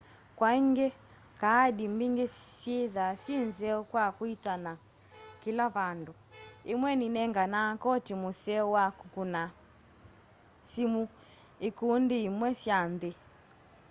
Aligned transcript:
kwaĩngĩ 0.37 0.87
kaadĩ 1.41 1.85
mbĩngĩ 1.93 2.25
syĩtha 2.57 3.05
sye 3.21 3.35
nzeo 3.47 3.79
kwa 3.91 4.05
kwitana 4.17 4.71
kĩla 5.41 5.65
vandũ 5.75 6.13
ĩmwe 6.71 6.89
nĩ 6.99 7.07
nengana 7.15 7.61
kotĩ 7.83 8.13
mũseo 8.21 8.65
wa 8.75 8.85
kũkũna 8.97 9.41
sĩmũ 10.71 11.01
ĩkũndĩ 11.67 12.17
ĩmwe 12.27 12.49
sya 12.61 12.79
nthĩ 12.91 13.11